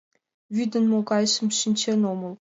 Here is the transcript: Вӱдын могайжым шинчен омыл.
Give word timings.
Вӱдын 0.55 0.85
могайжым 0.91 1.47
шинчен 1.59 1.99
омыл. 2.11 2.33